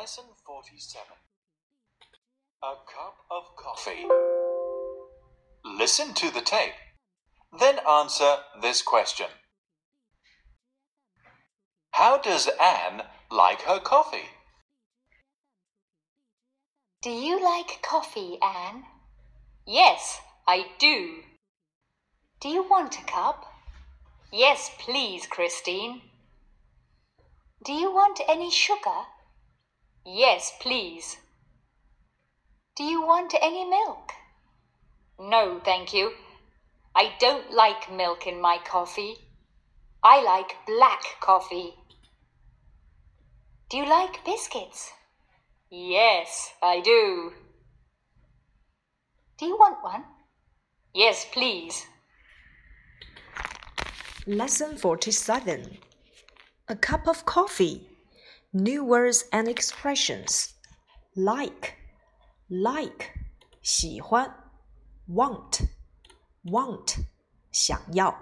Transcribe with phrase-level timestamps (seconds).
[0.00, 1.02] Lesson 47
[2.62, 4.06] A cup of coffee.
[5.62, 6.72] Listen to the tape,
[7.58, 9.26] then answer this question
[11.90, 14.30] How does Anne like her coffee?
[17.02, 18.84] Do you like coffee, Anne?
[19.66, 21.24] Yes, I do.
[22.40, 23.44] Do you want a cup?
[24.32, 26.00] Yes, please, Christine.
[27.62, 29.04] Do you want any sugar?
[30.04, 31.18] Yes, please.
[32.76, 34.12] Do you want any milk?
[35.18, 36.12] No, thank you.
[36.96, 39.16] I don't like milk in my coffee.
[40.02, 41.74] I like black coffee.
[43.68, 44.90] Do you like biscuits?
[45.70, 47.32] Yes, I do.
[49.38, 50.04] Do you want one?
[50.94, 51.86] Yes, please.
[54.26, 55.78] Lesson 47
[56.68, 57.89] A cup of coffee.
[58.51, 60.49] New words and expressions.
[61.15, 61.75] Like,
[62.47, 63.09] like,
[63.61, 64.33] 喜欢
[65.07, 65.67] want,
[66.43, 66.95] want,
[67.51, 68.15] 想要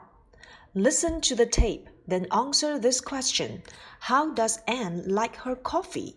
[0.74, 3.62] Listen to the tape, then answer this question
[4.02, 6.16] How does Anne like her coffee?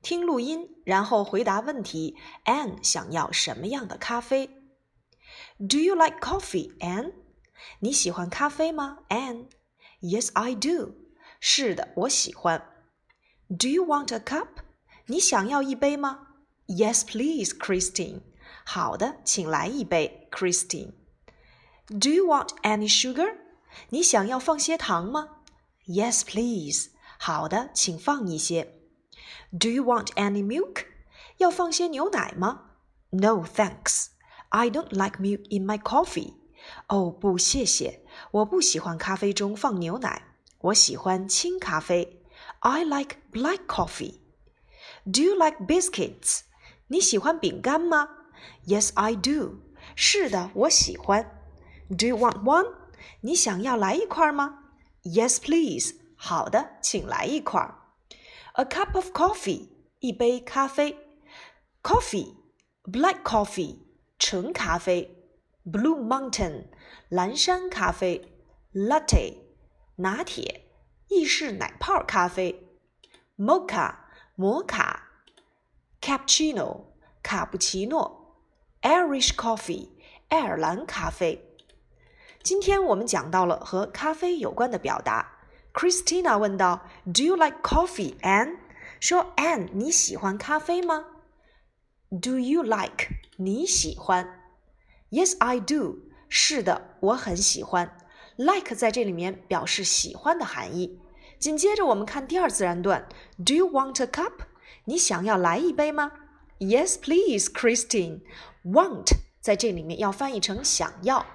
[0.00, 2.16] 听录音，然后回答问题。
[2.44, 4.48] Anne 想要什么样的咖啡？
[5.58, 7.12] Do you like coffee, Anne？
[7.80, 10.94] 你喜欢咖啡吗，Anne？Yes, I do。
[11.40, 12.68] 是的，我喜欢。
[13.49, 14.47] Do you want a cup？
[15.05, 16.27] 你想要一杯吗
[16.67, 18.21] ？Yes, please, Christine。
[18.65, 20.91] 好的，请来一杯，Christine。
[21.87, 23.37] Do you want any sugar？
[23.89, 25.43] 你想要放些糖吗
[25.85, 26.89] ？Yes, please。
[27.17, 28.81] 好的，请放一些。
[29.57, 30.85] Do you want any milk？
[31.37, 32.71] 要放些牛奶吗
[33.11, 34.07] ？No, thanks.
[34.49, 36.33] I don't like milk in my coffee.
[36.87, 38.01] 哦，不，谢谢，
[38.31, 42.16] 我不喜欢咖啡中放牛奶，我喜欢清咖啡。
[42.66, 44.20] I like black coffee.
[45.04, 46.42] Do you like biscuits？
[46.88, 48.08] 你喜欢饼干吗？
[48.66, 49.60] Yes, I do.
[49.96, 51.40] 是的，我喜欢。
[51.88, 52.74] Do you want one？
[53.20, 54.58] 你想要来一块吗？
[55.02, 55.96] Yes, please.
[56.16, 57.74] 好的，请来一块。
[58.54, 60.96] A cup of coffee，一杯咖啡。
[61.82, 63.78] Coffee，black coffee，
[64.18, 65.18] 纯咖啡。
[65.64, 66.66] Blue Mountain，
[67.08, 68.28] 蓝山咖啡。
[68.72, 69.38] Latte，
[69.96, 70.65] 拿铁，
[71.07, 72.67] 意式奶泡咖啡。
[73.37, 73.95] Mocha，
[74.35, 75.03] 摩卡。
[76.01, 76.85] Cappuccino，
[77.23, 78.35] 卡布奇诺。
[78.81, 79.89] Irish coffee，
[80.29, 81.57] 爱尔兰咖啡。
[82.43, 85.39] 今天我们讲到了和咖啡有关的表达。
[85.73, 88.57] Christina 问道：“Do you like coffee, Ann？”
[88.99, 91.05] 说：“Ann，你喜欢咖啡吗
[92.21, 93.07] ？”Do you like？
[93.37, 94.41] 你喜欢
[95.11, 95.99] ？Yes, I do。
[96.29, 97.97] 是的，我很喜欢。
[98.37, 100.99] Like 在这里面表示喜欢的含义。
[101.39, 103.07] 紧接着我们看第二自然段
[103.45, 104.33] ：Do you want a cup？
[104.85, 106.11] 你想要来一杯吗
[106.59, 108.21] ？Yes, please, Christine。
[108.63, 109.07] Want
[109.41, 111.25] 在这里面要翻译成想要。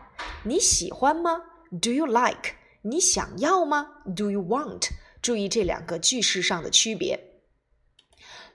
[0.45, 1.43] 你喜欢吗
[1.81, 2.55] ？Do you like？
[2.83, 4.89] 你想要吗？Do you want？
[5.21, 7.43] 注意这两个句式上的区别。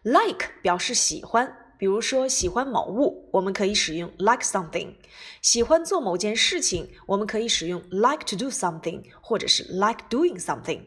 [0.04, 4.96] Like 表示喜欢，比如说喜欢某物，我们可以使用 like something；
[5.42, 10.82] 喜欢做某件事情，我们可以使用 like to do something，或者是 like doing something。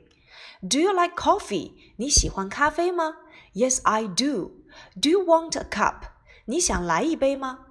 [0.61, 1.73] Do you like coffee？
[1.97, 3.17] 你喜欢咖啡吗
[3.55, 4.53] ？Yes, I do.
[5.00, 6.03] Do you want a cup？
[6.45, 7.67] 你想来一杯吗？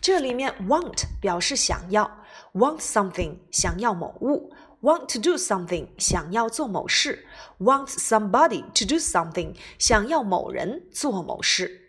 [0.00, 2.22] 这里面 want 表示想要
[2.54, 4.52] ，want something 想要某物。
[4.80, 7.24] Want to do something，想要做某事
[7.60, 11.81] ；want somebody to do something，想要某人做某事。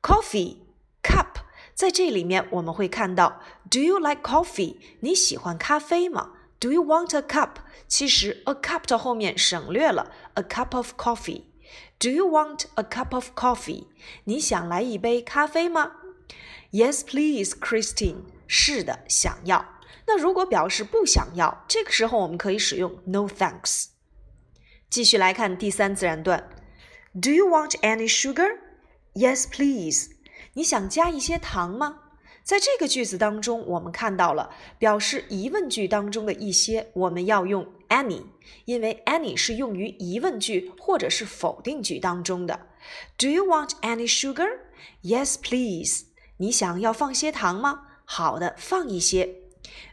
[0.00, 0.58] Coffee
[1.02, 1.42] cup，
[1.74, 4.76] 在这里面我们会看到，Do you like coffee？
[5.00, 7.56] 你喜欢咖啡吗？Do you want a cup？
[7.86, 11.42] 其实 a cup 的后面省略了 a cup of coffee。
[11.98, 13.86] Do you want a cup of coffee？
[14.24, 15.92] 你想来一杯咖啡吗
[16.70, 18.22] ？Yes, please, Christine。
[18.46, 19.64] 是的，想要。
[20.06, 23.88] 那如果表示不想要，这个时候我们可以使用 No thanks。
[24.88, 26.48] 继续来看第三自然段
[27.20, 28.58] ，Do you want any sugar?
[29.18, 30.10] Yes, please。
[30.52, 32.02] 你想加一些糖吗？
[32.44, 38.22] 在这个句子当中，我们看到了表示疑问句当中的一些，我们要用 any，
[38.64, 42.68] 因为 any 是用于疑问句或者是否定句当中的。
[43.16, 44.60] Do you want any sugar?
[45.02, 46.04] Yes, please。
[46.36, 47.88] 你想要放些糖吗？
[48.04, 49.24] 好的，放一些。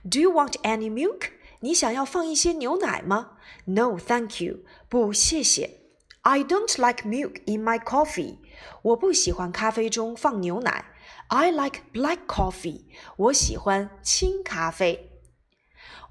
[0.07, 1.31] Do you want any milk？
[1.61, 3.31] 你想要放一些牛奶吗
[3.65, 4.59] ？No, thank you。
[4.87, 5.79] 不，谢谢。
[6.21, 8.37] I don't like milk in my coffee。
[8.81, 10.85] 我不喜欢咖啡中放牛奶。
[11.27, 12.85] I like black coffee。
[13.17, 15.11] 我喜欢清咖啡。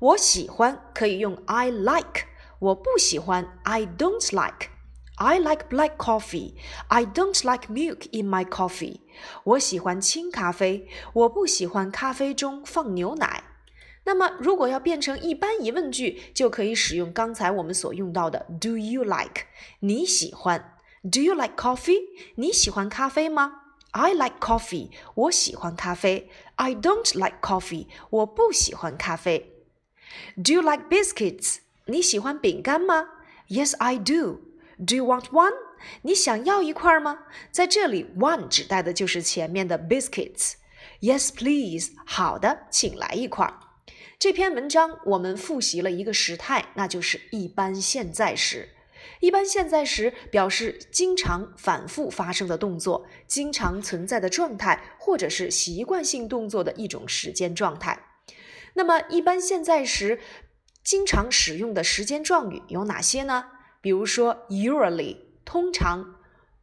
[0.01, 2.27] 我喜欢可以用 I like，
[2.59, 4.71] 我不喜欢 I don't like。
[5.17, 6.55] I like black coffee.
[6.89, 9.01] I don't like milk in my coffee.
[9.45, 13.45] 我喜欢清咖啡，我不喜欢咖啡中放牛奶。
[14.07, 19.47] 那么，如果要变成一般疑问句，就可以使用刚才我们所用到的 Do you like？
[19.79, 20.74] 你喜欢
[21.09, 22.01] ？Do you like coffee？
[22.37, 23.61] 你喜欢咖啡吗
[23.91, 24.91] ？I like coffee。
[25.15, 26.31] 我喜欢咖啡。
[26.57, 27.87] I don't like coffee。
[28.11, 29.53] 我不喜欢咖啡。
[30.37, 31.59] Do you like biscuits？
[31.87, 33.09] 你喜欢饼干吗
[33.49, 34.41] ？Yes, I do.
[34.79, 35.53] Do you want one？
[36.03, 37.21] 你想要一块吗？
[37.53, 40.55] 在这里，one 指代的就是前面的 biscuits。
[41.01, 41.93] Yes, please。
[42.07, 43.53] 好的，请来一块。
[44.19, 48.71] 这篇文章我们复习了一个时态，那就是一般现在时。
[49.21, 58.07] 一般现在时表示经常反复发生的动作，经常存在的状态，或者是习惯性动作的一种时间状态。
[58.75, 60.19] 那么，一般现在时
[60.83, 63.47] 经常使用的时间状语有哪些呢？
[63.81, 66.17] 比如说，usually 通常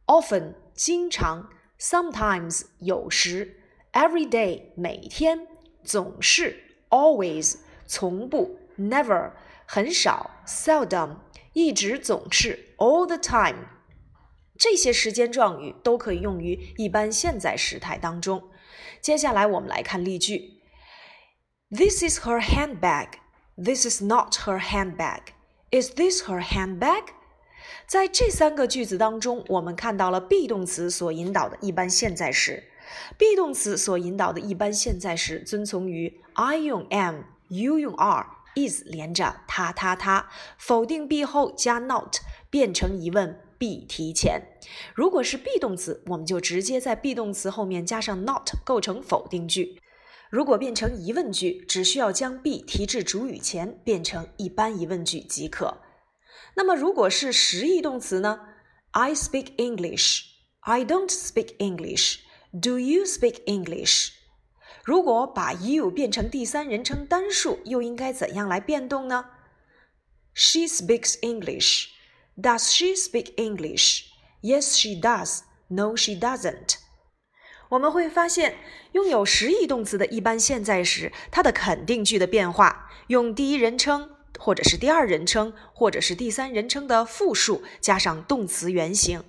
[0.06, 1.48] ，often 经常
[1.80, 3.60] ，sometimes 有时
[3.92, 5.46] ，every day 每天，
[5.82, 7.56] 总是，always
[7.86, 9.30] 从不，never
[9.66, 11.16] 很少，seldom
[11.52, 13.66] 一直总是，all the time
[14.58, 18.50] 这些时间状语都可以用于一般现在时态当中。
[19.00, 20.60] 接下来我们来看例句
[21.70, 23.08] ：This is her handbag.
[23.56, 25.20] This is not her handbag.
[25.70, 27.04] Is this her handbag？
[27.86, 32.64] 在这三个句子当中，我们看到了 be 动词所引导的一般现在时。
[33.18, 40.28] be 动词所引导的一般现在时遵从于 I 用 am，you 用 are is 连着他他他，
[40.58, 42.16] 否定 be 后加 not，
[42.50, 44.42] 变成疑问 be 提前。
[44.94, 49.80] 如果是 be 动词，我们就直接在 be 动词后面加上 not，构成否定句。
[50.30, 55.82] 如果变成疑问句，只需要将 be 提至主语前，变成一般疑问句即可。
[56.54, 58.40] 那么，如果是实义动词呢
[58.92, 60.22] ？I speak English.
[60.60, 62.20] I don't speak English.
[62.52, 64.12] Do you speak English?
[64.84, 69.26] 如果把 you 变成第三人称单数，又应该怎样来变动呢
[70.34, 71.88] ？She speaks English.
[72.36, 74.04] Does she speak English?
[74.42, 75.40] Yes, she does.
[75.68, 76.76] No, she doesn't.
[77.68, 78.56] 我们会发现，
[78.92, 89.22] 拥有实义动词的一般现在时，它的肯定句的变化，用第一人称，或者是第二人称，或者是第三人称的复数加上动词原形。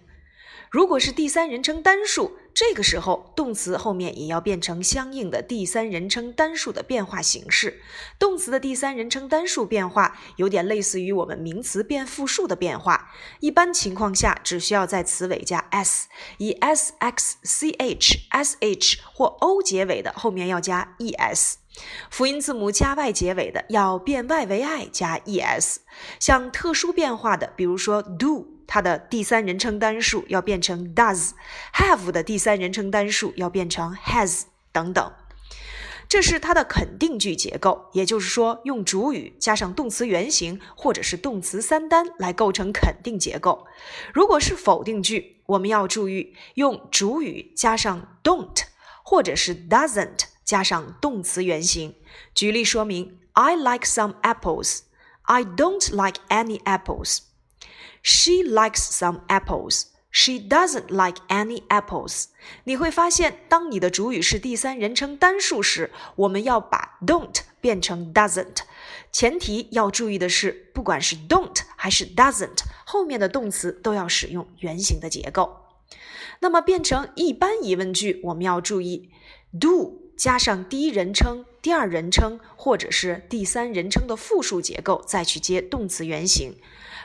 [0.74, 7.80] 如果是第三人称单数，这个时候动词后面也要变成相应的第三人称单数的变化形式。
[8.18, 13.12] 动词的第三人称单数变化有点类似于我们名词变复数的变化。
[13.40, 16.08] 一般情况下，只需要在词尾加 s，
[16.40, 21.58] 以 s、x、c、h、s、h 或 o 结尾的后面要加 es。
[22.10, 25.78] 辅音字母加 y 结尾的要变 y 为 i 加 es。
[26.20, 28.53] 像特殊变化的，比如说 do。
[28.74, 35.14] 它的第三人称单数要变成 does，have 的第三人称单数要变成 has 等等，
[36.10, 37.92] 这是它的肯定句结构。
[37.94, 43.68] 也就是说，用主语加上动词原形或者是动词三单来构成肯定结构。
[44.12, 48.64] 如果是否定句，我们要注意用主语加上 don't
[49.04, 51.94] 或者是 doesn't 加上动词原形。
[52.34, 54.80] 举例说明：I like some apples.
[55.22, 57.20] I don't like any apples.
[58.04, 59.86] She likes some apples.
[60.12, 62.26] She doesn't like any apples.
[62.66, 68.58] 你会发现，当你的主语是第三人称单数时，我们要把 don't 变成 doesn't。
[69.12, 75.62] 前提要注意的是，不管是 don't 还是 doesn't，后面的动词都要使用原形的结构。
[76.42, 79.10] 那么变成一般疑问句，我们要注意
[79.60, 86.58] do 加上第一人称、第二人称或者是第三人称的复数结构，再去接动词原形。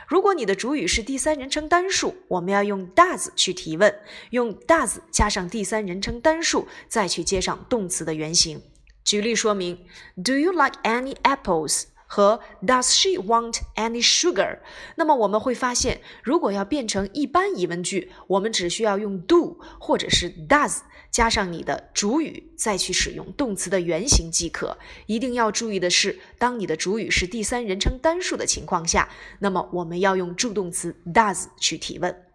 [0.09, 3.93] 如果你的主语是第三人称单数，我们要用 does 去提问，
[4.31, 8.59] 用 does 加上第三人称单数，再去接上动词的原形。
[9.03, 9.85] 举例说明
[10.23, 11.83] ：Do you like any apples？
[12.11, 14.59] 和 Does she want any sugar？
[14.95, 20.79] 那么我们会发现，如果要变成一般疑问句，我们只需要用 do 或者是 does
[21.11, 24.79] 加上你的主语，再去使用动词的原形即可。
[25.05, 32.25] 一定要注意的是，当你的主语是第三人称单数的情况下，那么我们要用助动词 does 去提问。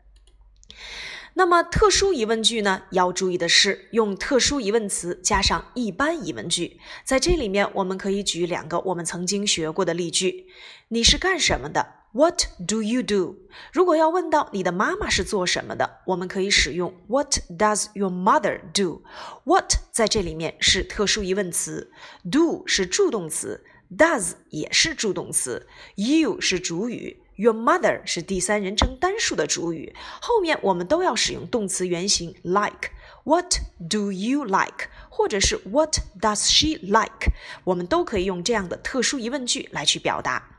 [1.36, 2.82] 那么特殊疑问句呢？
[2.90, 6.78] 要注意的是，用特殊疑问词加上一般疑问句。
[7.04, 10.46] 在这里面，我们可以举两个我们曾经学过的例句：
[10.88, 13.34] 你是干什么的？What do you do？
[13.72, 21.90] 如果要问到你的妈妈是做什么的，我们可以使用 What does your mother do？What 在这里面是特殊疑问词
[22.30, 23.64] ，do 是助动词
[23.98, 32.90] ，does 也是助动词，you 是主语 Your mother 是第三人称单数的主语，后面我们都要使用动词原形 like。
[33.24, 33.54] What
[33.90, 34.88] do you like？
[35.08, 37.32] 或者是 What does she like？
[37.64, 40.50] 我们都可以用这样的特殊疑问句来去表达。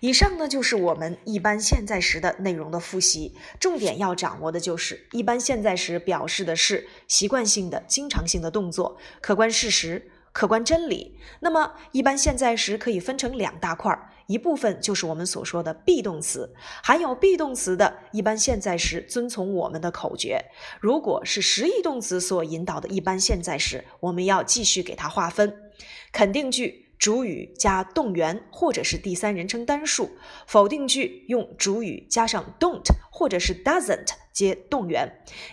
[0.00, 10.10] 以上呢就是我们一般现在时的内容的复习，重点要掌握的就是一般现在时表示的是习惯性的、经常性的动作，客观事实。
[10.32, 11.16] 客观真理。
[11.38, 20.44] 那么，一般现在时可以分成两大块儿，一部分就是我们所说的 be 动词，含有 be 动词的一般现在时遵从我们的口诀。
[20.80, 25.70] 如果是实义动词所引导的一般现在时，我们要继续给它划分。
[26.12, 30.10] 肯定句主语加动员或者是第三人称单数；
[30.46, 35.08] 否定句用主语加上 don't 或者是 doesn't 接动员；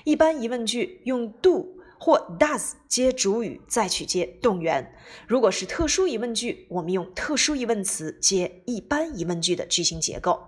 [0.05, 1.80] 一般疑问句用 do。
[2.03, 4.91] 或 does 接主语，再去接动员。
[5.27, 10.47] 如果是特殊疑问句，我们用特殊疑问词接一般疑问句的句型结构。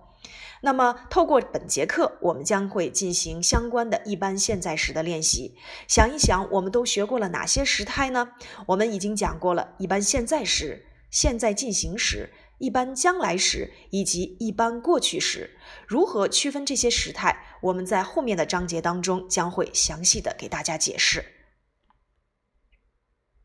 [0.61, 5.53] 那么，透过本节课，我们将会进行相关的一般现在时的练习。
[5.87, 8.31] 想一想，我们都学过了哪些时态呢？
[8.65, 12.31] 我们已经讲过了一般现在时、现在进行时。
[12.57, 15.51] 一般将来时以及一般过去时，
[15.85, 17.45] 如何区分这些时态？
[17.61, 21.23] 我们在后面的章节当中将会详细的给大家解释。